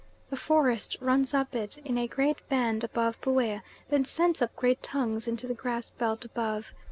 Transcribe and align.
The 0.31 0.35
forest 0.35 0.97
runs 0.99 1.31
up 1.31 1.53
it 1.53 1.77
in 1.85 1.95
a 1.95 2.07
great 2.07 2.37
band 2.49 2.83
above 2.83 3.21
Buea, 3.21 3.61
then 3.91 4.03
sends 4.03 4.41
up 4.41 4.55
great 4.55 4.81
tongues 4.81 5.27
into 5.27 5.45
the 5.45 5.53
grass 5.53 5.91
belt 5.91 6.25
above. 6.25 6.73